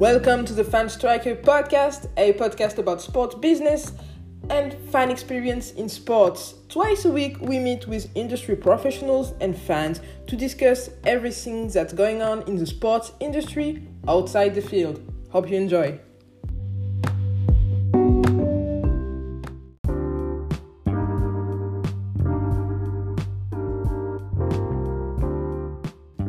Welcome 0.00 0.46
to 0.46 0.54
the 0.54 0.64
Fan 0.64 0.88
Striker 0.88 1.34
podcast, 1.34 2.08
a 2.16 2.32
podcast 2.32 2.78
about 2.78 3.02
sports 3.02 3.34
business 3.34 3.92
and 4.48 4.72
fan 4.90 5.10
experience 5.10 5.72
in 5.72 5.90
sports. 5.90 6.54
Twice 6.70 7.04
a 7.04 7.12
week, 7.12 7.38
we 7.38 7.58
meet 7.58 7.86
with 7.86 8.08
industry 8.14 8.56
professionals 8.56 9.34
and 9.42 9.54
fans 9.54 10.00
to 10.26 10.36
discuss 10.36 10.88
everything 11.04 11.68
that's 11.68 11.92
going 11.92 12.22
on 12.22 12.40
in 12.48 12.56
the 12.56 12.64
sports 12.64 13.12
industry 13.20 13.86
outside 14.08 14.54
the 14.54 14.62
field. 14.62 15.02
Hope 15.28 15.50
you 15.50 15.58
enjoy. 15.58 16.00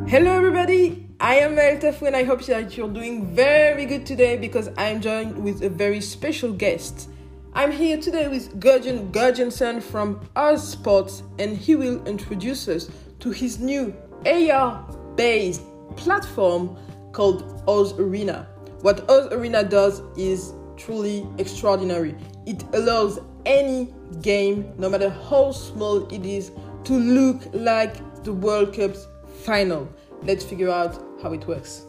Hello, 0.09 0.35
everybody. 0.35 1.00
I 1.21 1.35
am 1.35 1.53
Mel 1.53 1.77
Tafu 1.77 2.07
and 2.07 2.15
I 2.15 2.23
hope 2.23 2.43
that 2.45 2.75
you're 2.75 2.89
doing 2.89 3.27
very 3.27 3.85
good 3.85 4.07
today 4.07 4.37
because 4.37 4.71
I'm 4.75 4.99
joined 4.99 5.37
with 5.37 5.61
a 5.61 5.69
very 5.69 6.01
special 6.01 6.51
guest. 6.51 7.11
I'm 7.53 7.71
here 7.71 8.01
today 8.01 8.27
with 8.27 8.59
Gudjon 8.59 9.11
Gudjonsson 9.11 9.83
from 9.83 10.27
Oz 10.35 10.67
Sports 10.67 11.21
and 11.37 11.55
he 11.55 11.75
will 11.75 12.03
introduce 12.07 12.67
us 12.67 12.89
to 13.19 13.29
his 13.29 13.59
new 13.59 13.95
AR 14.25 14.83
based 15.15 15.61
platform 15.95 16.75
called 17.11 17.63
Oz 17.67 17.93
Arena. 17.99 18.47
What 18.81 19.07
Oz 19.07 19.31
Arena 19.31 19.63
does 19.63 20.01
is 20.17 20.53
truly 20.75 21.27
extraordinary. 21.37 22.15
It 22.47 22.63
allows 22.73 23.19
any 23.45 23.93
game, 24.23 24.73
no 24.79 24.89
matter 24.89 25.11
how 25.29 25.51
small 25.51 26.07
it 26.11 26.25
is, 26.25 26.49
to 26.85 26.93
look 26.93 27.43
like 27.53 28.23
the 28.23 28.33
World 28.33 28.73
Cup's 28.73 29.07
final. 29.43 29.87
Let's 30.23 30.43
figure 30.43 30.69
out 30.71 31.10
how 31.21 31.33
it 31.33 31.47
works. 31.47 31.85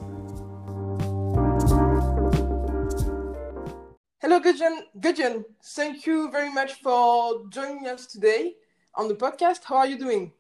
Hello, 4.21 4.39
Gudjon. 4.41 4.83
Gudjon, 5.01 5.45
thank 5.75 6.07
you 6.07 6.31
very 6.31 6.53
much 6.53 6.75
for 6.75 7.49
joining 7.49 7.89
us 7.89 8.07
today 8.07 8.55
on 8.95 9.09
the 9.09 9.15
podcast. 9.15 9.65
How 9.65 9.77
are 9.77 9.87
you 9.87 9.99
doing? 9.99 10.33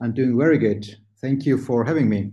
I'm 0.00 0.12
doing 0.12 0.38
very 0.38 0.58
good. 0.58 0.86
Thank 1.20 1.44
you 1.44 1.58
for 1.58 1.84
having 1.84 2.08
me. 2.08 2.32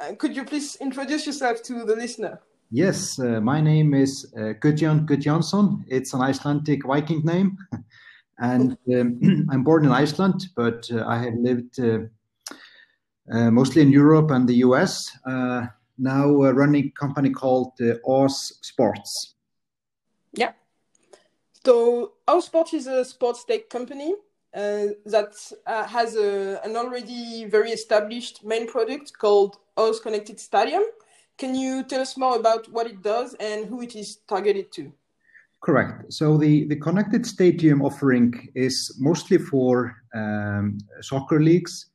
Uh, 0.00 0.14
could 0.18 0.34
you 0.34 0.44
please 0.44 0.76
introduce 0.80 1.26
yourself 1.26 1.62
to 1.62 1.84
the 1.84 1.94
listener? 1.94 2.40
Yes, 2.70 3.20
uh, 3.20 3.40
my 3.40 3.60
name 3.60 3.94
is 3.94 4.32
uh, 4.36 4.54
Gudjon 4.60 5.06
Gudjonsson. 5.06 5.84
It's 5.86 6.12
an 6.14 6.22
Icelandic 6.22 6.84
Viking 6.84 7.22
name. 7.24 7.56
and 8.38 8.76
um, 8.92 9.46
I'm 9.50 9.62
born 9.62 9.84
in 9.84 9.92
Iceland, 9.92 10.48
but 10.56 10.90
uh, 10.92 11.04
I 11.06 11.18
have 11.18 11.34
lived 11.34 11.78
uh, 11.78 11.84
uh, 11.84 11.98
mostly 13.28 13.82
in 13.82 13.90
Europe 13.90 14.30
and 14.30 14.48
the 14.48 14.56
US. 14.56 15.10
Uh, 15.26 15.66
now 15.98 16.28
running 16.30 16.86
a 16.86 16.90
company 16.90 17.30
called 17.30 17.72
uh, 17.80 17.94
Oz 18.06 18.58
Sports. 18.62 19.34
Yeah. 20.32 20.52
So 21.64 22.12
Oz 22.28 22.46
Sports 22.46 22.74
is 22.74 22.86
a 22.86 23.04
sports 23.04 23.44
tech 23.44 23.70
company 23.70 24.14
uh, 24.54 24.86
that 25.06 25.34
uh, 25.66 25.84
has 25.84 26.16
a, 26.16 26.60
an 26.64 26.76
already 26.76 27.44
very 27.44 27.70
established 27.70 28.44
main 28.44 28.66
product 28.66 29.12
called 29.18 29.56
Oz 29.76 30.00
Connected 30.00 30.38
Stadium. 30.40 30.82
Can 31.36 31.54
you 31.54 31.82
tell 31.82 32.00
us 32.00 32.16
more 32.16 32.36
about 32.36 32.70
what 32.70 32.86
it 32.86 33.02
does 33.02 33.34
and 33.40 33.66
who 33.66 33.82
it 33.82 33.96
is 33.96 34.18
targeted 34.28 34.70
to? 34.72 34.92
Correct. 35.60 36.12
So 36.12 36.36
the, 36.36 36.64
the 36.68 36.76
connected 36.76 37.26
stadium 37.26 37.82
offering 37.82 38.50
is 38.54 38.96
mostly 39.00 39.38
for 39.38 39.96
um, 40.14 40.78
soccer 41.00 41.40
leagues, 41.40 41.86
uh, 41.86 41.93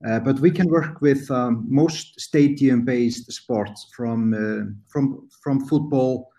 but 0.00 0.40
we 0.40 0.50
can 0.50 0.68
work 0.68 1.00
with 1.00 1.30
um, 1.30 1.66
most 1.68 2.18
stadium-based 2.18 3.30
sports, 3.30 3.88
from 3.94 4.32
uh, 4.32 4.72
from 4.88 5.28
from 5.42 5.66
football 5.66 6.30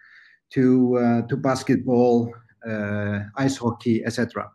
to 0.53 0.97
uh, 0.97 1.21
to 1.27 1.37
basketball, 1.37 2.33
uh, 2.67 3.19
ice 3.37 3.57
hockey, 3.57 4.03
etc. 4.05 4.49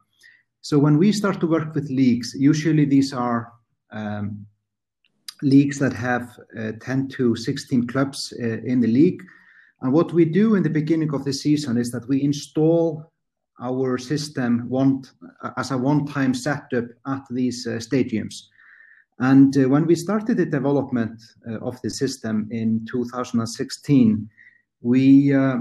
So 0.61 0.79
when 0.79 0.99
we 0.99 1.13
start 1.13 1.41
to 1.41 1.47
work 1.47 1.75
with 1.75 1.89
leagues, 1.89 2.35
usually 2.37 2.85
these 2.85 3.13
are 3.13 3.53
um, 3.93 4.45
leagues 5.43 5.79
that 5.79 5.93
have 5.93 6.37
uh, 6.59 6.73
10 6.81 7.09
to 7.11 7.37
16 7.37 7.87
clubs 7.87 8.33
in 8.33 8.81
the 8.81 8.89
league. 8.89 9.23
And 9.83 9.93
what 9.93 10.13
we 10.13 10.25
do 10.25 10.57
in 10.57 10.65
the 10.65 10.71
beginning 10.71 11.15
of 11.15 11.25
the 11.25 11.33
season 11.33 11.79
is 11.79 11.93
that 11.93 12.09
we 12.09 12.23
install 12.23 13.13
our 13.61 13.97
system 13.97 14.69
one, 14.69 15.05
as 15.57 15.71
a 15.71 15.79
one-time 15.79 16.35
setup 16.35 16.87
at 17.07 17.23
these 17.31 17.65
stadiums. 17.67 18.47
And 19.19 19.57
uh, 19.57 19.69
when 19.69 19.87
we 19.87 19.95
started 19.95 20.37
the 20.37 20.47
development 20.47 21.23
uh, 21.49 21.59
of 21.61 21.81
the 21.83 21.91
system 21.91 22.49
in 22.51 22.87
2016, 22.91 24.29
we 24.83 25.35
uh, 25.35 25.59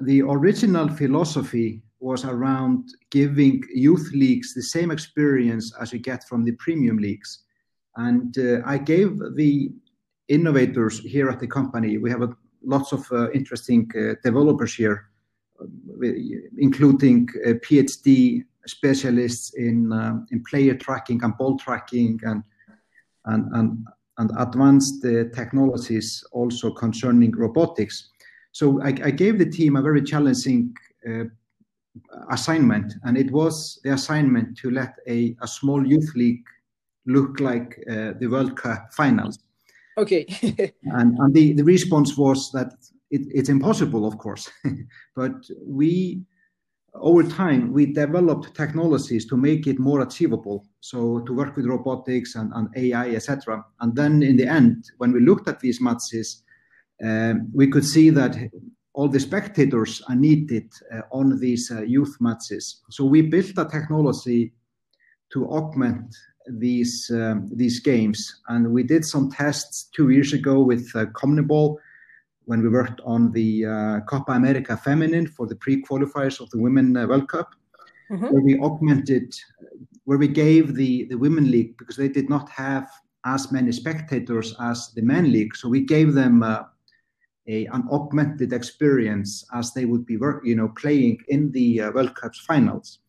the 0.00 0.22
original 0.22 0.88
philosophy 0.88 1.82
was 2.00 2.24
around 2.24 2.88
giving 3.10 3.62
youth 3.72 4.10
leagues 4.12 4.54
the 4.54 4.62
same 4.62 4.90
experience 4.90 5.72
as 5.80 5.92
you 5.92 5.98
get 5.98 6.22
from 6.28 6.44
the 6.44 6.52
premium 6.52 6.98
leagues. 6.98 7.40
And 7.96 8.36
uh, 8.38 8.60
I 8.64 8.78
gave 8.78 9.18
the 9.34 9.72
innovators 10.28 11.00
here 11.00 11.28
at 11.28 11.40
the 11.40 11.48
company, 11.48 11.98
we 11.98 12.10
have 12.10 12.22
a, 12.22 12.36
lots 12.62 12.92
of 12.92 13.10
uh, 13.10 13.30
interesting 13.32 13.90
uh, 13.96 14.14
developers 14.22 14.74
here, 14.74 15.08
including 16.58 17.26
PhD 17.26 18.44
specialists 18.66 19.54
in, 19.54 19.90
in 20.30 20.44
player 20.48 20.74
tracking 20.74 21.24
and 21.24 21.36
ball 21.36 21.58
tracking 21.58 22.20
and 22.22 22.44
and, 23.26 23.44
and, 23.54 23.86
and 24.18 24.30
advanced 24.38 25.04
uh, 25.04 25.24
technologies 25.34 26.24
also 26.32 26.70
concerning 26.70 27.32
robotics. 27.32 28.10
So 28.52 28.80
I, 28.82 28.88
I, 28.88 29.10
gave 29.10 29.38
the 29.38 29.48
team 29.48 29.76
a 29.76 29.82
very 29.82 30.02
challenging 30.02 30.74
uh, 31.08 31.24
assignment, 32.30 32.94
and 33.04 33.16
it 33.16 33.30
was 33.30 33.78
the 33.84 33.92
assignment 33.92 34.56
to 34.58 34.70
let 34.70 34.94
a, 35.06 35.36
a 35.40 35.46
small 35.46 35.86
youth 35.86 36.10
league 36.14 36.44
look 37.06 37.40
like 37.40 37.82
uh, 37.90 38.12
the 38.18 38.26
World 38.26 38.56
Cup 38.56 38.92
finals. 38.92 39.38
Okay. 39.96 40.26
and 40.84 41.18
and 41.18 41.34
the, 41.34 41.52
the 41.52 41.64
response 41.64 42.16
was 42.16 42.52
that 42.52 42.72
it, 43.10 43.22
it's 43.30 43.48
impossible, 43.48 44.06
of 44.06 44.18
course, 44.18 44.50
but 45.16 45.32
we 45.64 46.22
over 47.00 47.22
time, 47.22 47.72
we 47.72 47.86
developed 47.86 48.54
technologies 48.54 49.26
to 49.26 49.36
make 49.36 49.66
it 49.66 49.78
more 49.78 50.00
achievable. 50.02 50.66
So 50.80 51.20
to 51.20 51.32
work 51.32 51.56
with 51.56 51.66
robotics 51.66 52.34
and, 52.34 52.52
and 52.54 52.68
AI, 52.76 53.10
etc. 53.10 53.64
And 53.80 53.94
then 53.94 54.22
in 54.22 54.36
the 54.36 54.46
end, 54.46 54.84
when 54.98 55.12
we 55.12 55.20
looked 55.20 55.48
at 55.48 55.60
these 55.60 55.80
matches, 55.80 56.42
um, 57.04 57.50
we 57.54 57.68
could 57.68 57.84
see 57.84 58.10
that 58.10 58.36
all 58.92 59.08
the 59.08 59.20
spectators 59.20 60.02
are 60.08 60.16
needed 60.16 60.70
uh, 60.92 61.02
on 61.12 61.38
these 61.38 61.70
uh, 61.70 61.82
youth 61.82 62.16
matches. 62.20 62.82
So 62.90 63.04
we 63.04 63.22
built 63.22 63.56
a 63.56 63.64
technology 63.64 64.52
to 65.32 65.48
augment 65.50 66.14
these 66.50 67.10
um, 67.12 67.48
these 67.52 67.78
games, 67.80 68.40
and 68.48 68.72
we 68.72 68.82
did 68.82 69.04
some 69.04 69.30
tests 69.30 69.90
two 69.94 70.08
years 70.08 70.32
ago 70.32 70.60
with 70.60 70.90
uh, 70.94 71.04
CONMEBOL 71.06 71.76
when 72.48 72.62
we 72.62 72.70
worked 72.70 73.02
on 73.04 73.30
the 73.32 73.66
uh, 73.66 74.00
Copa 74.08 74.32
America 74.32 74.80
Femenina 74.82 75.28
for 75.28 75.46
the 75.46 75.56
pre-qualifiers 75.56 76.40
of 76.40 76.48
the 76.48 76.58
Women 76.58 76.96
uh, 76.96 77.06
World 77.06 77.28
Cup, 77.28 77.54
mm-hmm. 78.10 78.24
where 78.24 78.40
we 78.40 78.58
augmented, 78.60 79.34
where 80.04 80.16
we 80.16 80.28
gave 80.28 80.74
the, 80.74 81.04
the 81.10 81.14
Women 81.14 81.50
League, 81.50 81.76
because 81.76 81.96
they 81.96 82.08
did 82.08 82.30
not 82.30 82.48
have 82.48 82.88
as 83.26 83.52
many 83.52 83.70
spectators 83.70 84.54
as 84.60 84.92
the 84.94 85.02
Men 85.02 85.30
League, 85.30 85.54
so 85.54 85.68
we 85.68 85.82
gave 85.82 86.14
them 86.14 86.42
uh, 86.42 86.62
a, 87.48 87.66
an 87.66 87.86
augmented 87.92 88.54
experience 88.54 89.44
as 89.52 89.74
they 89.74 89.84
would 89.84 90.06
be 90.06 90.16
work, 90.16 90.40
you 90.42 90.56
know, 90.56 90.68
playing 90.68 91.18
in 91.28 91.52
the 91.52 91.82
uh, 91.82 91.90
World 91.92 92.14
Cup's 92.14 92.40
finals. 92.40 93.00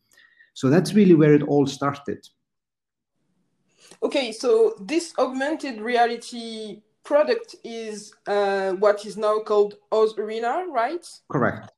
So 0.52 0.68
that's 0.68 0.92
really 0.92 1.14
where 1.14 1.32
it 1.32 1.44
all 1.44 1.66
started. 1.66 2.28
Okay, 4.02 4.32
so 4.32 4.74
this 4.80 5.14
augmented 5.18 5.80
reality 5.80 6.82
product 7.04 7.56
is 7.64 8.14
uh, 8.26 8.72
what 8.72 9.04
is 9.06 9.16
now 9.16 9.40
called 9.40 9.74
Oz 9.92 10.16
Arena, 10.18 10.64
right? 10.68 11.06
Correct. 11.30 11.70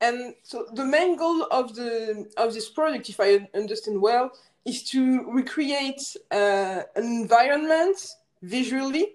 And 0.00 0.34
so 0.42 0.66
the 0.74 0.84
main 0.84 1.16
goal 1.16 1.46
of 1.50 1.74
the 1.74 2.26
of 2.36 2.52
this 2.52 2.68
product, 2.68 3.08
if 3.08 3.18
I 3.20 3.48
understand 3.54 4.00
well, 4.00 4.30
is 4.64 4.82
to 4.90 5.30
recreate 5.30 6.02
uh, 6.30 6.82
an 6.94 7.04
environment 7.04 7.98
visually 8.42 9.12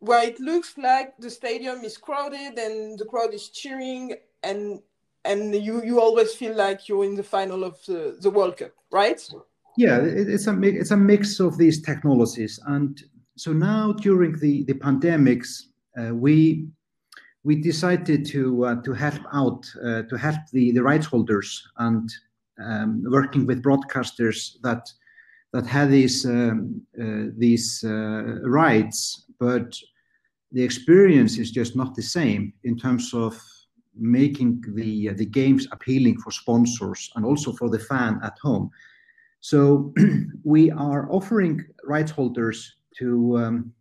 where 0.00 0.26
it 0.26 0.40
looks 0.40 0.76
like 0.76 1.16
the 1.18 1.30
stadium 1.30 1.82
is 1.84 1.96
crowded 1.96 2.58
and 2.58 2.98
the 2.98 3.04
crowd 3.04 3.32
is 3.32 3.48
cheering 3.48 4.14
and 4.42 4.80
and 5.24 5.54
you 5.54 5.82
you 5.84 6.00
always 6.00 6.34
feel 6.34 6.54
like 6.54 6.88
you're 6.88 7.04
in 7.04 7.14
the 7.14 7.22
final 7.22 7.64
of 7.64 7.84
the, 7.86 8.16
the 8.20 8.30
World 8.30 8.56
Cup, 8.56 8.72
right? 8.90 9.20
Yeah, 9.76 10.00
it's 10.00 10.46
a 10.46 10.60
it's 10.62 10.90
a 10.92 10.96
mix 10.96 11.40
of 11.40 11.58
these 11.58 11.82
technologies, 11.82 12.58
and 12.66 13.02
so 13.36 13.52
now 13.52 13.92
during 13.92 14.38
the, 14.38 14.64
the 14.64 14.74
pandemics, 14.74 15.62
uh, 15.98 16.14
we 16.14 16.68
we 17.44 17.54
decided 17.54 18.26
to 18.26 18.64
uh, 18.64 18.82
to 18.82 18.92
help 18.92 19.20
out 19.32 19.64
uh, 19.84 20.02
to 20.02 20.16
help 20.16 20.40
the, 20.52 20.72
the 20.72 20.82
rights 20.82 21.06
holders 21.06 21.62
and 21.78 22.10
um, 22.64 23.04
working 23.08 23.46
with 23.46 23.62
broadcasters 23.62 24.60
that 24.62 24.90
that 25.52 25.66
had 25.66 25.90
these 25.90 26.26
um, 26.26 26.80
uh, 27.00 27.30
these 27.36 27.84
uh, 27.84 28.40
rights, 28.42 29.26
but 29.38 29.78
the 30.52 30.62
experience 30.62 31.38
is 31.38 31.50
just 31.50 31.76
not 31.76 31.94
the 31.94 32.02
same 32.02 32.52
in 32.64 32.76
terms 32.76 33.12
of 33.14 33.38
making 33.94 34.62
the 34.74 35.10
the 35.10 35.26
games 35.26 35.68
appealing 35.72 36.18
for 36.20 36.30
sponsors 36.30 37.10
and 37.16 37.24
also 37.24 37.52
for 37.52 37.68
the 37.68 37.78
fan 37.78 38.18
at 38.22 38.36
home. 38.42 38.70
So 39.40 39.94
we 40.44 40.70
are 40.70 41.06
offering 41.12 41.64
rights 41.84 42.10
holders 42.10 42.76
to 42.98 43.38
um, 43.38 43.72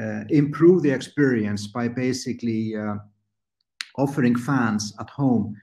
uh, 0.00 0.24
improve 0.30 0.82
the 0.82 0.90
experience 0.90 1.66
by 1.66 1.88
basically 1.88 2.76
uh, 2.76 2.96
offering 3.96 4.36
fans 4.36 4.94
at 4.98 5.08
home 5.10 5.56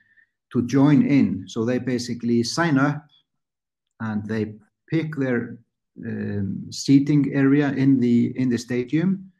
to 0.52 0.66
join 0.66 1.06
in. 1.06 1.44
So 1.46 1.64
they 1.64 1.78
basically 1.78 2.42
sign 2.42 2.78
up 2.78 3.06
and 4.00 4.26
they 4.26 4.54
pick 4.90 5.16
their 5.16 5.58
um, 6.06 6.66
seating 6.70 7.32
area 7.34 7.70
in 7.72 8.00
the 8.00 8.32
in 8.36 8.48
the 8.48 8.58
stadium, 8.58 9.30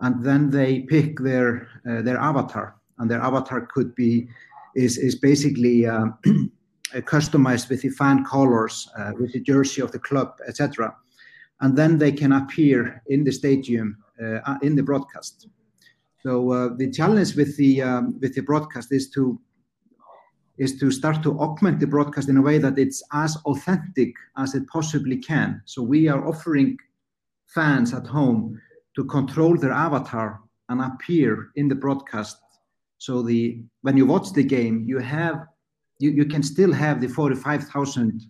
and 0.00 0.22
then 0.22 0.50
they 0.50 0.80
pick 0.80 1.18
their 1.20 1.68
uh, 1.88 2.02
their 2.02 2.18
avatar, 2.18 2.76
and 2.98 3.10
their 3.10 3.20
avatar 3.20 3.66
could 3.66 3.94
be 3.94 4.28
is 4.74 4.98
is 4.98 5.14
basically 5.14 5.86
uh, 5.86 6.10
customized 6.92 7.68
with 7.70 7.82
the 7.82 7.88
fan 7.88 8.24
colors, 8.24 8.88
uh, 8.98 9.12
with 9.18 9.32
the 9.32 9.40
jersey 9.40 9.80
of 9.80 9.92
the 9.92 9.98
club, 9.98 10.36
etc. 10.46 10.94
And 11.60 11.76
then 11.76 11.98
they 11.98 12.12
can 12.12 12.32
appear 12.32 13.02
in 13.08 13.24
the 13.24 13.32
stadium 13.32 13.98
uh, 14.22 14.56
in 14.62 14.76
the 14.76 14.82
broadcast. 14.82 15.48
So 16.22 16.52
uh, 16.52 16.68
the 16.76 16.90
challenge 16.90 17.36
with 17.36 17.56
the 17.56 17.82
um, 17.82 18.18
with 18.20 18.34
the 18.34 18.42
broadcast 18.42 18.92
is 18.92 19.10
to 19.10 19.40
is 20.56 20.78
to 20.80 20.90
start 20.90 21.22
to 21.22 21.38
augment 21.38 21.78
the 21.78 21.86
broadcast 21.86 22.28
in 22.28 22.36
a 22.36 22.42
way 22.42 22.58
that 22.58 22.78
it's 22.78 23.02
as 23.12 23.36
authentic 23.46 24.12
as 24.36 24.54
it 24.54 24.66
possibly 24.66 25.16
can. 25.16 25.62
So 25.64 25.82
we 25.82 26.08
are 26.08 26.26
offering 26.26 26.76
fans 27.46 27.94
at 27.94 28.06
home 28.06 28.60
to 28.96 29.04
control 29.04 29.56
their 29.56 29.72
avatar 29.72 30.40
and 30.68 30.80
appear 30.82 31.50
in 31.54 31.68
the 31.68 31.76
broadcast. 31.76 32.38
So 32.98 33.22
the 33.22 33.62
when 33.82 33.96
you 33.96 34.06
watch 34.06 34.32
the 34.32 34.42
game, 34.42 34.84
you 34.84 34.98
have 34.98 35.46
you, 36.00 36.10
you 36.10 36.24
can 36.24 36.42
still 36.42 36.72
have 36.72 37.00
the 37.00 37.08
45,000 37.08 38.22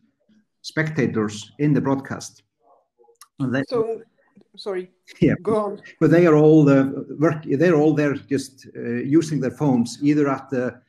spectators 0.62 1.52
in 1.58 1.72
the 1.72 1.80
broadcast. 1.80 2.42
That, 3.38 3.69
so 3.69 4.02
sorry. 4.56 4.90
Yeah. 5.20 5.35
Go 5.43 5.56
on. 5.56 5.82
But 6.00 6.11
they 6.11 6.26
are 6.26 6.37
all 6.37 6.64
the 6.64 7.06
work 7.19 7.44
they're 7.44 7.76
all 7.76 7.94
there 7.94 8.14
just 8.14 8.67
uh, 8.76 8.81
using 9.19 9.40
their 9.40 9.52
phones 9.52 9.99
either 10.02 10.29
at 10.29 10.50
the 10.50 10.81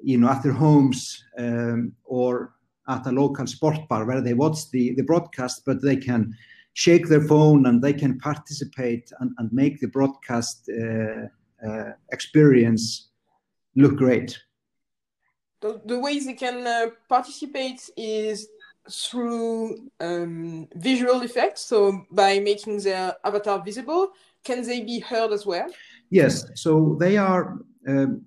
you 0.00 0.18
know, 0.18 0.28
at 0.28 0.42
their 0.42 0.52
homes 0.52 1.24
um, 1.38 1.92
or 2.04 2.54
at 2.88 3.06
a 3.06 3.12
local 3.12 3.46
sport 3.46 3.88
bar 3.88 4.04
where 4.04 4.20
they 4.20 4.34
watch 4.34 4.70
the, 4.70 4.94
the 4.94 5.02
broadcast, 5.02 5.62
but 5.66 5.82
they 5.82 5.96
can 5.96 6.34
shake 6.74 7.08
their 7.08 7.20
phone 7.22 7.66
and 7.66 7.82
they 7.82 7.92
can 7.92 8.18
participate 8.18 9.10
and, 9.20 9.32
and 9.38 9.52
make 9.52 9.80
the 9.80 9.88
broadcast 9.88 10.70
uh, 10.70 11.26
uh, 11.66 11.92
experience 12.12 13.08
look 13.76 13.96
great. 13.96 14.38
The, 15.60 15.80
the 15.84 15.98
ways 15.98 16.26
they 16.26 16.34
can 16.34 16.66
uh, 16.66 16.90
participate 17.08 17.90
is 17.96 18.48
through 18.90 19.90
um, 20.00 20.68
visual 20.74 21.22
effects. 21.22 21.62
So 21.62 22.06
by 22.10 22.38
making 22.40 22.80
their 22.80 23.14
avatar 23.24 23.62
visible, 23.62 24.10
can 24.44 24.66
they 24.66 24.80
be 24.80 25.00
heard 25.00 25.32
as 25.32 25.46
well? 25.46 25.68
Yes. 26.10 26.50
So 26.54 26.96
they 27.00 27.16
are. 27.16 27.58
Um, 27.86 28.22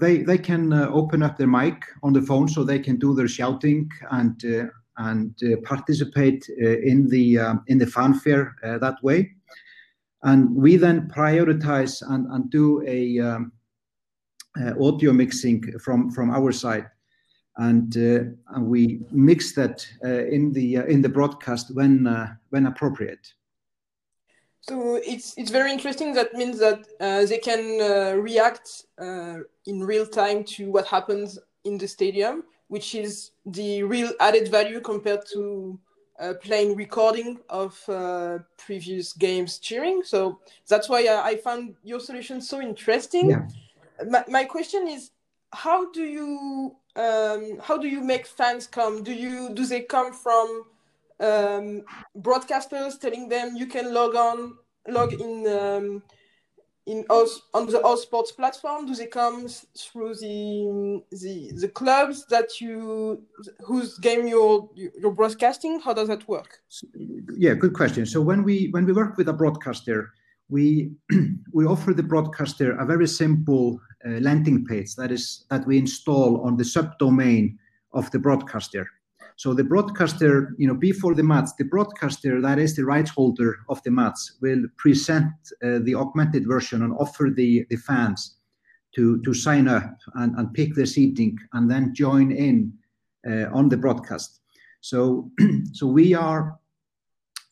they 0.00 0.22
they 0.22 0.38
can 0.38 0.72
uh, 0.72 0.88
open 0.88 1.22
up 1.22 1.36
their 1.36 1.46
mic 1.46 1.84
on 2.02 2.14
the 2.14 2.22
phone 2.22 2.48
so 2.48 2.64
they 2.64 2.78
can 2.78 2.96
do 2.96 3.14
their 3.14 3.28
shouting 3.28 3.90
and 4.10 4.42
uh, 4.44 4.64
and 4.96 5.34
uh, 5.44 5.56
participate 5.64 6.48
uh, 6.62 6.78
in 6.78 7.08
the 7.08 7.38
um, 7.38 7.62
in 7.66 7.76
the 7.76 7.86
fanfare 7.86 8.54
uh, 8.64 8.78
that 8.78 8.96
way 9.02 9.30
and 10.22 10.54
we 10.54 10.76
then 10.76 11.08
prioritize 11.08 12.02
and, 12.10 12.26
and 12.32 12.50
do 12.50 12.82
a 12.86 13.18
um, 13.18 13.52
uh, 14.60 14.72
audio 14.84 15.12
mixing 15.12 15.78
from 15.78 16.10
from 16.10 16.30
our 16.30 16.52
side 16.52 16.86
and, 17.58 17.94
and 17.96 18.66
we 18.66 19.00
mix 19.10 19.52
that 19.54 19.86
in 20.02 20.52
the 20.52 20.76
in 20.88 21.02
the 21.02 21.08
broadcast 21.08 21.74
when 21.74 22.06
when 22.50 22.66
appropriate 22.66 23.34
so 24.62 25.00
it's 25.04 25.36
it's 25.36 25.50
very 25.50 25.72
interesting. 25.72 26.14
That 26.14 26.34
means 26.34 26.58
that 26.60 26.86
uh, 27.00 27.26
they 27.26 27.38
can 27.38 27.80
uh, 27.80 28.16
react 28.16 28.84
uh, 28.96 29.38
in 29.66 29.82
real 29.82 30.06
time 30.06 30.44
to 30.54 30.70
what 30.70 30.86
happens 30.86 31.36
in 31.64 31.78
the 31.78 31.88
stadium, 31.88 32.44
which 32.68 32.94
is 32.94 33.32
the 33.44 33.82
real 33.82 34.12
added 34.20 34.48
value 34.48 34.80
compared 34.80 35.26
to 35.32 35.80
uh, 36.20 36.34
playing 36.34 36.76
recording 36.76 37.40
of 37.48 37.76
uh, 37.88 38.38
previous 38.56 39.12
games 39.12 39.58
cheering. 39.58 40.02
So 40.04 40.38
that's 40.68 40.88
why 40.88 41.06
I, 41.06 41.30
I 41.30 41.36
found 41.38 41.74
your 41.82 41.98
solution 41.98 42.40
so 42.40 42.60
interesting. 42.60 43.30
Yeah. 43.30 43.48
My, 44.08 44.24
my 44.28 44.44
question 44.44 44.86
is, 44.86 45.10
how 45.52 45.90
do 45.90 46.04
you 46.04 46.76
um, 46.96 47.58
how 47.62 47.78
do 47.78 47.88
you 47.88 48.02
make 48.02 48.26
fans 48.26 48.66
come? 48.66 49.02
Do 49.02 49.12
you 49.12 49.50
do 49.54 49.64
they 49.66 49.82
come 49.82 50.12
from 50.12 50.64
um, 51.20 51.82
broadcasters 52.18 53.00
telling 53.00 53.28
them 53.28 53.56
you 53.56 53.66
can 53.66 53.94
log 53.94 54.14
on, 54.14 54.54
log 54.88 55.14
in 55.14 55.46
um, 55.48 56.02
in 56.86 57.04
us 57.08 57.42
on 57.54 57.66
the 57.66 57.82
Oz 57.82 58.02
Sports 58.02 58.32
platform? 58.32 58.86
Do 58.86 58.94
they 58.94 59.06
come 59.06 59.48
through 59.48 60.16
the 60.16 61.02
the 61.12 61.52
the 61.54 61.68
clubs 61.68 62.26
that 62.26 62.60
you 62.60 63.22
whose 63.60 63.98
game 63.98 64.26
you're 64.26 64.68
you're 64.74 65.12
broadcasting? 65.12 65.80
How 65.80 65.94
does 65.94 66.08
that 66.08 66.28
work? 66.28 66.60
Yeah, 67.38 67.54
good 67.54 67.72
question. 67.72 68.04
So 68.04 68.20
when 68.20 68.42
we 68.42 68.68
when 68.72 68.84
we 68.84 68.92
work 68.92 69.16
with 69.16 69.28
a 69.28 69.32
broadcaster, 69.32 70.12
we 70.50 70.92
we 71.52 71.64
offer 71.64 71.94
the 71.94 72.02
broadcaster 72.02 72.72
a 72.72 72.84
very 72.84 73.08
simple 73.08 73.80
landing 74.04 74.64
page 74.64 74.94
that 74.96 75.12
is 75.12 75.44
that 75.50 75.66
we 75.66 75.78
install 75.78 76.40
on 76.42 76.56
the 76.56 76.64
subdomain 76.64 77.56
of 77.92 78.10
the 78.10 78.18
broadcaster. 78.18 78.86
So 79.36 79.54
the 79.54 79.64
broadcaster, 79.64 80.54
you 80.58 80.68
know, 80.68 80.74
before 80.74 81.14
the 81.14 81.22
match, 81.22 81.50
the 81.58 81.64
broadcaster, 81.64 82.40
that 82.40 82.58
is 82.58 82.76
the 82.76 82.84
rights 82.84 83.10
holder 83.10 83.58
of 83.68 83.82
the 83.82 83.90
match, 83.90 84.18
will 84.40 84.64
present 84.76 85.32
uh, 85.62 85.78
the 85.82 85.94
augmented 85.94 86.46
version 86.46 86.82
and 86.82 86.92
offer 86.98 87.30
the, 87.34 87.66
the 87.70 87.76
fans 87.76 88.36
to, 88.94 89.22
to 89.22 89.34
sign 89.34 89.68
up 89.68 89.96
and, 90.14 90.36
and 90.36 90.52
pick 90.54 90.74
their 90.74 90.86
seating 90.86 91.38
and 91.54 91.70
then 91.70 91.94
join 91.94 92.30
in 92.30 92.72
uh, 93.28 93.46
on 93.52 93.68
the 93.68 93.76
broadcast. 93.76 94.40
So, 94.80 95.30
so 95.72 95.86
we 95.86 96.14
are 96.14 96.58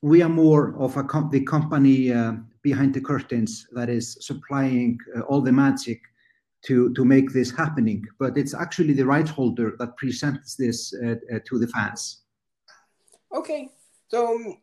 we 0.02 0.22
are 0.22 0.30
more 0.30 0.74
of 0.78 0.96
a 0.96 1.04
com 1.04 1.28
the 1.30 1.40
company 1.40 2.12
uh, 2.12 2.32
behind 2.62 2.94
the 2.94 3.00
curtains 3.00 3.66
that 3.72 3.90
is 3.90 4.16
supplying 4.20 4.98
uh, 5.16 5.20
all 5.20 5.42
the 5.42 5.52
magic 5.52 6.00
to 6.62 6.92
to 6.94 7.04
make 7.04 7.32
this 7.32 7.50
happening 7.50 8.04
but 8.18 8.36
it's 8.36 8.54
actually 8.54 8.92
the 8.92 9.06
right 9.06 9.28
holder 9.28 9.74
that 9.78 9.96
presents 9.96 10.54
this 10.56 10.94
uh, 10.94 11.14
uh, 11.34 11.38
to 11.44 11.58
the 11.58 11.66
fans 11.68 12.22
okay 13.34 13.70
so 14.08 14.34
um, 14.34 14.58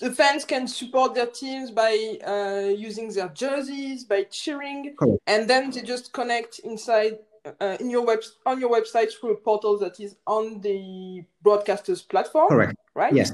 the 0.00 0.10
fans 0.12 0.44
can 0.44 0.66
support 0.66 1.14
their 1.14 1.26
teams 1.26 1.70
by 1.70 2.18
uh, 2.26 2.68
using 2.68 3.10
their 3.12 3.28
jerseys 3.28 4.04
by 4.04 4.24
cheering 4.24 4.94
Correct. 4.98 5.20
and 5.26 5.48
then 5.48 5.70
they 5.70 5.82
just 5.82 6.12
connect 6.12 6.58
inside 6.60 7.18
uh, 7.60 7.76
in 7.80 7.88
your 7.88 8.04
web 8.04 8.20
on 8.44 8.60
your 8.60 8.70
website 8.70 9.10
through 9.12 9.32
a 9.32 9.36
portal 9.36 9.78
that 9.78 10.00
is 10.00 10.16
on 10.26 10.60
the 10.60 11.24
broadcasters 11.44 12.06
platform 12.08 12.48
Correct. 12.48 12.76
right 12.94 13.14
yes 13.14 13.32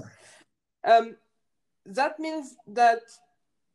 um, 0.85 1.17
that 1.87 2.19
means 2.19 2.57
that 2.67 3.01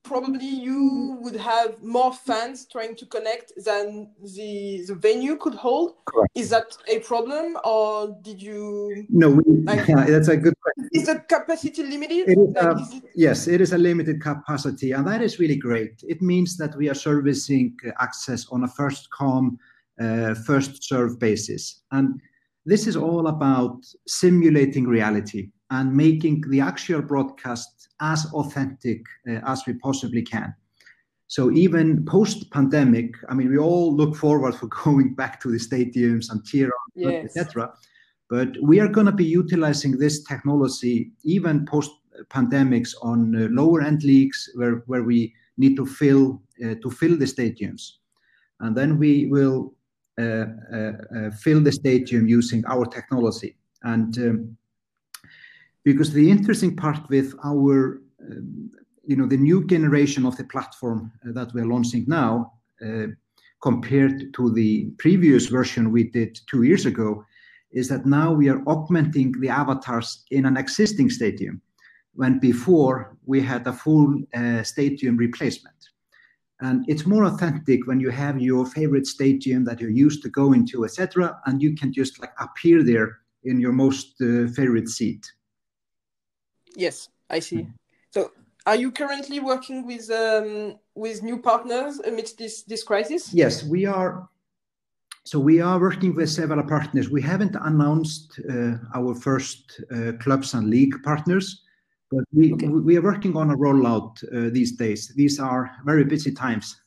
probably 0.04 0.48
you 0.48 1.18
would 1.22 1.36
have 1.36 1.84
more 1.84 2.14
fans 2.14 2.66
trying 2.72 2.96
to 2.96 3.06
connect 3.06 3.52
than 3.64 4.10
the 4.36 4.84
the 4.88 4.96
venue 4.96 5.36
could 5.36 5.54
hold. 5.54 5.96
Correct. 6.06 6.32
Is 6.36 6.50
that 6.50 6.78
a 6.88 7.00
problem, 7.00 7.58
or 7.64 8.18
did 8.22 8.42
you? 8.42 9.06
No, 9.10 9.30
we, 9.30 9.44
like, 9.64 9.88
yeah, 9.88 10.06
that's 10.06 10.30
a 10.30 10.38
good 10.38 10.56
question. 10.62 10.90
Is 10.94 11.06
the 11.06 11.20
capacity 11.20 11.84
limited? 11.84 12.30
It 12.30 12.38
is, 12.38 12.56
like, 12.56 12.66
uh, 12.66 12.76
is 12.82 12.94
it... 12.94 13.04
Yes, 13.16 13.48
it 13.48 13.62
is 13.62 13.74
a 13.74 13.78
limited 13.78 14.22
capacity, 14.22 14.92
and 14.94 15.08
that 15.08 15.22
is 15.22 15.40
really 15.40 15.58
great. 15.58 16.04
It 16.08 16.22
means 16.22 16.58
that 16.58 16.76
we 16.76 16.90
are 16.90 16.96
servicing 16.96 17.76
access 18.00 18.48
on 18.52 18.64
a 18.64 18.68
first 18.68 19.10
come, 19.12 19.58
uh, 20.00 20.34
first 20.34 20.84
serve 20.84 21.20
basis, 21.20 21.84
and 21.92 22.20
this 22.66 22.88
is 22.88 22.96
all 22.96 23.28
about 23.28 23.86
simulating 24.08 24.86
reality 24.86 25.50
and 25.72 25.96
making 25.96 26.44
the 26.50 26.60
actual 26.60 27.02
broadcast 27.02 27.79
as 28.02 28.26
authentic 28.34 29.06
uh, 29.28 29.40
as 29.46 29.64
we 29.68 29.74
possibly 29.74 30.22
can. 30.22 30.54
So 31.28 31.52
even 31.52 32.06
post-pandemic, 32.06 33.14
I 33.30 33.36
mean, 33.36 33.50
we 33.50 33.58
all 33.60 33.96
look 33.96 34.16
forward 34.16 34.56
for 34.56 34.68
going 34.84 35.14
back 35.14 35.40
to 35.42 35.52
the 35.52 35.58
stadiums 35.58 36.32
and 36.32 36.44
cheer 36.46 36.68
on, 36.68 37.12
yes. 37.12 37.26
etc. 37.26 37.72
But 38.30 38.50
we 38.62 38.80
are 38.80 38.88
going 38.88 39.06
to 39.06 39.12
be 39.12 39.26
utilizing 39.26 39.98
this 39.98 40.24
technology 40.24 41.12
even 41.24 41.66
post-pandemics 41.66 42.94
on 43.02 43.36
uh, 43.36 43.48
lower-end 43.52 44.04
leagues 44.04 44.50
where, 44.56 44.84
where 44.88 45.04
we 45.04 45.34
need 45.58 45.76
to 45.76 45.86
fill 45.86 46.42
uh, 46.64 46.76
to 46.82 46.90
fill 46.92 47.18
the 47.18 47.26
stadiums, 47.26 47.94
and 48.60 48.76
then 48.76 48.98
we 48.98 49.28
will 49.28 49.74
uh, 50.20 50.48
uh, 50.74 50.92
uh, 51.16 51.32
fill 51.32 51.62
the 51.62 51.72
stadium 51.72 52.28
using 52.28 52.66
our 52.66 52.86
technology. 52.86 53.56
And 53.84 54.18
um, 54.18 54.58
because 55.84 56.14
the 56.14 56.30
interesting 56.30 56.76
part 56.76 57.08
with 57.10 57.34
our 57.44 58.02
um, 58.22 58.72
you 59.06 59.16
know 59.16 59.26
the 59.26 59.38
new 59.38 59.66
generation 59.66 60.26
of 60.26 60.38
the 60.38 60.44
platform 60.44 61.12
uh, 61.26 61.32
that 61.34 61.52
we're 61.54 61.66
launching 61.66 62.06
now 62.08 62.54
uh, 62.86 63.08
compared 63.62 64.34
to 64.34 64.54
the 64.54 64.90
previous 64.98 65.48
version 65.48 65.92
we 65.92 66.04
did 66.04 66.40
two 66.50 66.64
years 66.64 66.86
ago 66.86 67.24
is 67.72 67.88
that 67.90 68.06
now 68.06 68.32
we 68.32 68.50
are 68.50 68.62
augmenting 68.68 69.34
the 69.42 69.50
avatars 69.50 70.24
in 70.32 70.46
an 70.46 70.58
existing 70.58 71.10
stadium 71.10 71.62
when 72.14 72.40
before 72.40 73.18
we 73.26 73.42
had 73.42 73.66
a 73.68 73.74
full 73.74 74.16
uh, 74.34 74.64
stadium 74.64 75.16
replacement. 75.18 75.76
And 76.62 76.84
it's 76.88 77.06
more 77.06 77.26
authentic 77.26 77.88
when 77.88 78.00
you 78.00 78.10
have 78.10 78.42
your 78.42 78.66
favorite 78.66 79.08
stadium 79.08 79.64
that 79.66 79.80
you're 79.80 79.90
used 79.90 80.22
to 80.24 80.30
going 80.30 80.68
to 80.68 80.84
etc 80.84 81.40
and 81.46 81.62
you 81.62 81.76
can 81.76 81.94
just 81.94 82.20
like 82.20 82.34
appear 82.40 82.84
there 82.84 83.20
in 83.44 83.60
your 83.60 83.72
most 83.72 84.22
uh, 84.22 84.48
favorite 84.48 84.90
seat 84.90 85.26
yes 86.76 87.10
i 87.30 87.40
see 87.40 87.58
mm-hmm. 87.58 87.72
so 88.12 88.32
are 88.66 88.76
you 88.76 88.92
currently 88.92 89.40
working 89.40 89.86
with 89.86 90.10
um, 90.12 90.78
with 90.96 91.24
new 91.24 91.38
partners 91.38 92.00
amidst 92.00 92.38
this 92.38 92.64
this 92.64 92.84
crisis 92.84 93.34
yes 93.34 93.64
we 93.64 93.86
are 93.86 94.30
so 95.24 95.40
we 95.40 95.62
are 95.62 95.80
working 95.80 96.16
with 96.16 96.30
several 96.30 96.64
partners 96.64 97.10
we 97.10 97.22
haven't 97.22 97.56
announced 97.62 98.40
uh, 98.50 98.74
our 98.96 99.14
first 99.16 99.82
uh, 99.92 100.12
clubs 100.20 100.54
and 100.54 100.70
league 100.70 100.96
partners 101.04 101.64
but 102.12 102.24
we, 102.34 102.54
okay. 102.54 102.68
we 102.68 102.98
are 102.98 103.02
working 103.02 103.38
on 103.38 103.52
a 103.52 103.56
rollout 103.56 104.24
uh, 104.24 104.50
these 104.52 104.72
days. 104.74 105.14
These 105.16 105.40
are 105.40 105.72
very 105.86 106.04
busy 106.04 106.32
times. 106.32 106.82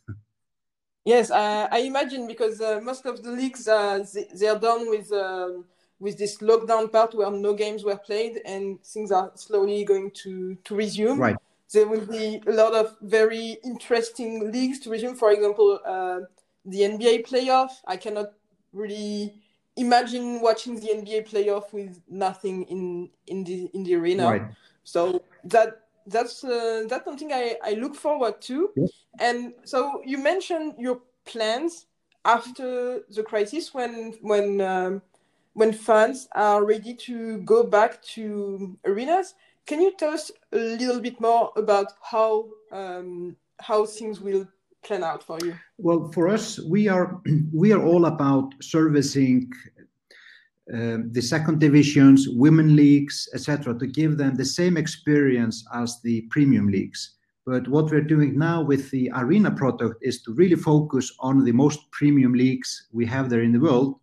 Yes, 1.04 1.30
uh, 1.30 1.68
I 1.70 1.78
imagine 1.80 2.26
because 2.26 2.60
uh, 2.60 2.80
most 2.82 3.06
of 3.06 3.22
the 3.22 3.30
leagues 3.30 3.66
uh, 3.66 4.04
they, 4.14 4.28
they, 4.34 4.48
are 4.48 4.58
done 4.58 4.88
with 4.88 5.12
um, 5.12 5.64
with 6.02 6.18
this 6.18 6.38
lockdown 6.38 6.90
part 6.90 7.14
where 7.14 7.30
no 7.30 7.54
games 7.54 7.84
were 7.84 7.96
played 7.96 8.40
and 8.44 8.82
things 8.84 9.12
are 9.12 9.30
slowly 9.36 9.84
going 9.84 10.10
to 10.10 10.56
to 10.64 10.74
resume. 10.74 11.18
Right. 11.18 11.36
There 11.72 11.86
will 11.86 12.04
be 12.04 12.42
a 12.46 12.52
lot 12.52 12.74
of 12.74 12.96
very 13.00 13.56
interesting 13.64 14.50
leagues 14.50 14.80
to 14.80 14.90
resume. 14.90 15.14
For 15.14 15.30
example, 15.30 15.78
uh, 15.86 16.20
the 16.64 16.80
NBA 16.80 17.26
playoff. 17.28 17.70
I 17.86 17.96
cannot 17.96 18.32
really 18.72 19.34
imagine 19.76 20.40
watching 20.40 20.74
the 20.74 20.88
NBA 20.88 21.30
playoff 21.30 21.72
with 21.72 22.00
nothing 22.08 22.64
in 22.64 23.08
in 23.28 23.44
the 23.44 23.70
in 23.72 23.84
the 23.84 23.94
arena. 23.94 24.26
Right. 24.26 24.42
So 24.82 25.22
that 25.44 25.82
that's 26.08 26.42
uh, 26.42 26.82
that's 26.88 27.04
something 27.04 27.32
I, 27.32 27.56
I 27.62 27.74
look 27.74 27.94
forward 27.94 28.42
to. 28.42 28.70
Yes. 28.74 28.90
And 29.20 29.54
so 29.62 30.02
you 30.04 30.18
mentioned 30.18 30.74
your 30.78 31.00
plans 31.24 31.86
after 32.24 33.02
the 33.08 33.22
crisis 33.22 33.72
when 33.72 34.14
when 34.20 34.60
um, 34.60 35.02
when 35.54 35.72
fans 35.72 36.28
are 36.34 36.64
ready 36.64 36.94
to 36.94 37.38
go 37.42 37.64
back 37.64 38.02
to 38.02 38.78
arenas. 38.84 39.34
Can 39.66 39.80
you 39.80 39.92
tell 39.96 40.12
us 40.12 40.30
a 40.52 40.56
little 40.56 41.00
bit 41.00 41.20
more 41.20 41.52
about 41.56 41.92
how 42.02 42.48
um, 42.72 43.36
how 43.60 43.86
things 43.86 44.20
will 44.20 44.48
plan 44.82 45.04
out 45.04 45.22
for 45.22 45.38
you? 45.44 45.54
Well, 45.78 46.10
for 46.12 46.28
us, 46.28 46.58
we 46.58 46.88
are 46.88 47.20
we 47.52 47.72
are 47.72 47.82
all 47.82 48.06
about 48.06 48.54
servicing 48.60 49.50
um, 50.72 51.12
the 51.12 51.22
second 51.22 51.60
divisions, 51.60 52.28
women 52.28 52.76
leagues, 52.76 53.28
etc., 53.34 53.78
to 53.78 53.86
give 53.86 54.16
them 54.16 54.34
the 54.34 54.44
same 54.44 54.76
experience 54.76 55.64
as 55.74 56.00
the 56.02 56.22
premium 56.30 56.68
leagues. 56.68 57.16
But 57.44 57.66
what 57.66 57.90
we're 57.90 58.00
doing 58.00 58.38
now 58.38 58.62
with 58.62 58.90
the 58.90 59.10
Arena 59.16 59.50
product 59.50 59.96
is 60.00 60.22
to 60.22 60.32
really 60.32 60.54
focus 60.54 61.12
on 61.18 61.44
the 61.44 61.52
most 61.52 61.90
premium 61.90 62.32
leagues 62.32 62.86
we 62.92 63.04
have 63.06 63.28
there 63.28 63.42
in 63.42 63.52
the 63.52 63.58
world. 63.58 63.98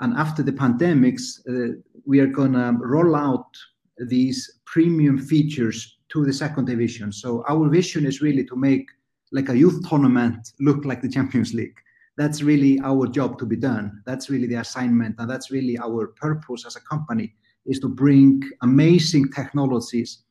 And 0.00 0.14
after 0.16 0.42
the 0.42 0.52
pandemics, 0.52 1.40
uh, 1.48 1.76
we 2.06 2.20
are 2.20 2.26
going 2.26 2.52
to 2.52 2.76
roll 2.80 3.14
out 3.14 3.46
these 4.08 4.60
premium 4.64 5.18
features 5.18 5.98
to 6.08 6.24
the 6.24 6.32
second 6.32 6.64
division. 6.64 7.12
So 7.12 7.44
our 7.48 7.68
vision 7.68 8.06
is 8.06 8.20
really 8.20 8.44
to 8.46 8.56
make 8.56 8.86
like 9.32 9.48
a 9.48 9.56
youth 9.56 9.88
tournament 9.88 10.52
look 10.58 10.84
like 10.84 11.02
the 11.02 11.08
Champions 11.08 11.54
League 11.54 11.76
that's 12.20 12.42
really 12.42 12.78
our 12.84 13.06
job 13.06 13.38
to 13.38 13.46
be 13.46 13.56
done. 13.56 14.02
That's 14.04 14.28
really 14.28 14.46
the 14.46 14.56
assignment, 14.56 15.16
and 15.18 15.30
that's 15.30 15.50
really 15.50 15.78
our 15.78 16.08
purpose 16.08 16.66
as 16.66 16.76
a 16.76 16.80
company 16.80 17.34
is 17.64 17.78
to 17.80 17.88
bring 17.88 18.42
amazing 18.60 19.32
technologies 19.32 20.22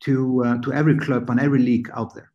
to 0.00 0.42
uh, 0.44 0.58
to 0.62 0.72
every 0.72 0.96
club 0.96 1.28
and 1.28 1.38
every 1.38 1.58
league 1.58 1.90
out 1.94 2.14
there. 2.14 2.32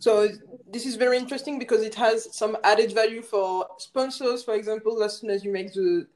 So 0.00 0.28
this 0.72 0.86
is 0.86 0.96
very 0.96 1.18
interesting 1.18 1.58
because 1.58 1.82
it 1.82 1.94
has 1.94 2.34
some 2.34 2.56
added 2.64 2.92
value 2.92 3.22
for 3.22 3.66
sponsors. 3.78 4.42
For 4.42 4.54
example, 4.54 5.02
as 5.02 5.18
soon 5.18 5.30
as 5.30 5.44
you 5.44 5.52
make 5.52 5.72
the 5.72 6.06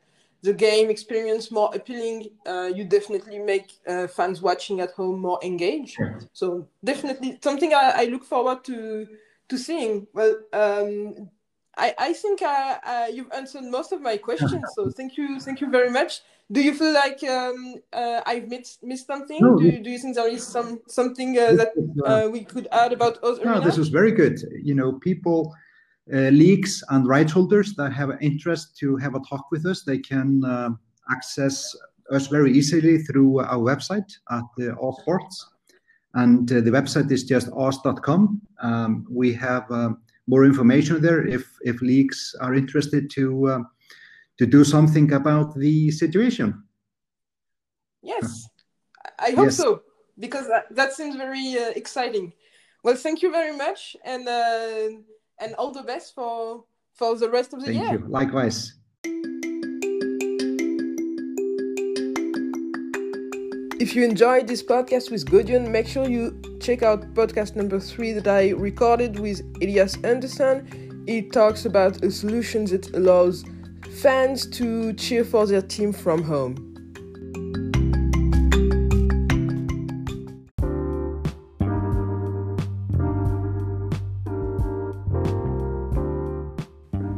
the 0.43 0.53
game 0.53 0.91
experience 0.91 1.51
more 1.51 1.71
appealing, 1.75 2.31
uh, 2.47 2.71
you 2.75 2.85
definitely 2.85 3.39
make 3.39 3.73
uh, 3.89 4.07
fans 4.07 4.41
watching 4.43 4.81
at 4.81 4.93
home 4.93 5.21
more 5.21 5.41
engaged. 5.43 5.97
Yeah. 5.99 6.21
So 6.33 6.69
definitely 6.85 7.39
something 7.43 7.75
I, 7.75 7.93
I, 7.97 8.05
look 8.05 8.25
forward 8.25 8.63
to 8.65 9.09
to 9.49 9.59
seeing. 9.59 10.07
Well, 10.13 10.37
um, 10.53 11.31
I, 11.77 11.95
I 11.99 12.13
think 12.13 12.43
uh, 12.43 12.79
uh, 12.85 13.07
you've 13.13 13.33
answered 13.33 13.65
most 13.65 13.93
of 13.93 14.01
my 14.01 14.17
questions. 14.17 14.65
So 14.75 14.91
thank 14.91 15.17
you, 15.17 15.41
thank 15.41 15.61
you 15.61 15.71
very 15.71 15.91
much. 15.91 16.21
Do 16.53 16.63
you 16.63 16.75
feel 16.75 16.93
like 16.93 17.23
um, 17.25 17.75
uh, 17.93 18.21
I've 18.25 18.49
missed, 18.49 18.83
missed 18.83 19.07
something? 19.07 19.39
No, 19.41 19.59
do, 19.59 19.83
do 19.83 19.91
you 19.91 19.99
think 19.99 20.15
there 20.15 20.29
is 20.29 20.47
some 20.47 20.81
something 20.87 21.37
uh, 21.37 21.53
that 21.55 21.73
uh, 22.05 22.27
uh, 22.27 22.29
we 22.29 22.45
could 22.45 22.69
add 22.71 22.93
about 22.93 23.23
us? 23.25 23.39
No, 23.45 23.61
this 23.61 23.77
was 23.77 23.89
very 23.89 24.13
good. 24.13 24.39
You 24.63 24.75
know, 24.75 24.93
people, 24.93 25.53
leagues 26.09 26.85
and 26.91 27.09
rights 27.09 27.33
holders 27.33 27.75
that 27.75 27.93
have 27.93 28.11
an 28.11 28.19
interest 28.21 28.77
to 28.79 28.97
have 28.97 29.17
a 29.17 29.21
talk 29.29 29.51
with 29.51 29.67
us, 29.67 29.83
they 29.83 29.99
can 29.99 30.79
access 31.11 31.75
us 32.13 32.29
very 32.29 32.53
easily 32.53 32.99
through 32.99 33.41
our 33.41 33.59
website 33.59 34.11
at 34.31 34.45
the 34.57 34.77
Oz 34.79 34.99
Sports. 35.01 35.51
And 36.15 36.49
the 36.49 36.71
website 36.71 37.11
is 37.11 37.25
just 37.25 37.49
oz.com. 37.53 38.41
Um, 38.63 39.05
we 39.11 39.33
have 39.35 39.69
more 40.29 40.45
information 40.45 41.01
there 41.01 41.27
if 41.27 41.45
if 41.63 41.81
leagues 41.83 42.35
are 42.41 42.55
interested 42.55 43.11
to 43.11 43.49
uh, 43.49 43.59
to 44.39 44.47
do 44.47 44.65
something 44.65 45.13
about 45.13 45.55
the 45.55 45.91
situation. 45.91 46.63
Yes, 48.03 48.49
I 49.19 49.31
hope 49.31 49.47
yes. 49.47 49.57
so 49.57 49.83
because 50.19 50.47
that, 50.49 50.67
that 50.75 50.93
seems 50.93 51.17
very 51.17 51.59
uh, 51.59 51.71
exciting. 51.71 52.33
Well, 52.85 52.97
thank 52.97 53.23
you 53.23 53.31
very 53.33 53.57
much, 53.57 53.97
and 54.05 54.29
uh, 54.29 54.89
and 55.41 55.55
all 55.55 55.73
the 55.73 55.83
best 55.83 56.15
for 56.15 56.65
for 56.95 57.17
the 57.17 57.29
rest 57.29 57.53
of 57.53 57.61
the 57.61 57.67
thank 57.67 57.79
year. 57.79 57.89
Thank 57.89 58.01
you. 58.01 58.09
Likewise. 58.09 58.75
If 63.79 63.95
you 63.95 64.05
enjoyed 64.05 64.49
this 64.49 64.63
podcast 64.63 65.11
with 65.11 65.27
Gudjon, 65.27 65.71
make 65.71 65.87
sure 65.87 66.09
you 66.09 66.41
check 66.61 66.83
out 66.83 67.13
podcast 67.15 67.57
number 67.57 67.79
three 67.79 68.13
that 68.13 68.27
I 68.27 68.51
recorded 68.51 69.19
with 69.19 69.43
Elias 69.63 69.97
Anderson. 70.03 71.05
It 71.07 71.33
talks 71.33 71.67
about 71.67 72.03
a 72.03 72.11
solution 72.11 72.65
that 72.67 72.95
allows 72.97 73.45
fans 74.01 74.47
to 74.51 74.93
cheer 74.95 75.25
for 75.25 75.47
their 75.47 75.63
team 75.63 75.93
from 75.93 76.23
home. 76.23 76.57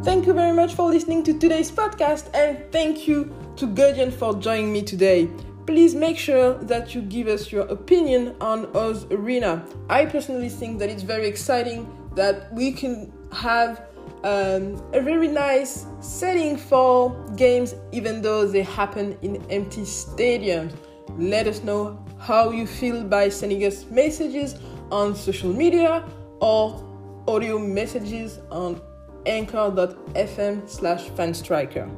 Thank 0.05 0.27
you 0.27 0.33
very 0.33 0.53
much 0.53 0.75
for 0.75 0.89
listening 0.89 1.23
to 1.25 1.39
today's 1.39 1.71
podcast, 1.71 2.35
and 2.35 2.71
thank 2.73 3.07
you 3.07 3.35
to 3.57 3.67
Gudjon 3.67 4.13
for 4.13 4.35
joining 4.35 4.73
me 4.73 4.83
today 4.83 5.29
please 5.69 5.95
make 5.95 6.17
sure 6.17 6.55
that 6.55 6.95
you 6.95 7.03
give 7.03 7.27
us 7.29 7.53
your 7.53 7.67
opinion 7.67 8.35
on 8.41 8.75
Oz 8.75 9.05
Arena. 9.11 9.63
I 9.91 10.07
personally 10.07 10.49
think 10.49 10.79
that 10.79 10.89
it's 10.89 11.03
very 11.03 11.27
exciting 11.27 11.87
that 12.15 12.51
we 12.55 12.73
can 12.73 13.13
have 13.33 13.83
um, 14.25 14.83
a 14.93 15.01
very 15.01 15.29
nice 15.29 15.87
setting 16.01 16.57
for 16.57 17.11
games, 17.37 17.75
even 17.93 18.21
though 18.23 18.47
they 18.47 18.63
happen 18.63 19.17
in 19.23 19.43
empty 19.51 19.83
stadiums. 19.83 20.75
Let 21.17 21.47
us 21.47 21.63
know 21.63 22.05
how 22.19 22.51
you 22.51 22.67
feel 22.67 23.05
by 23.05 23.29
sending 23.29 23.65
us 23.65 23.85
messages 23.87 24.57
on 24.91 25.15
social 25.15 25.53
media 25.53 26.05
or 26.41 26.85
audio 27.27 27.59
messages 27.59 28.41
on 28.51 28.81
anchor.fm 29.27 30.69
slash 30.69 31.09
fanstriker. 31.11 31.89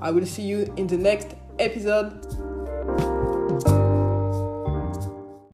I 0.00 0.10
will 0.10 0.26
see 0.26 0.42
you 0.42 0.72
in 0.76 0.86
the 0.86 0.96
next 0.96 1.34
episode. 1.58 2.45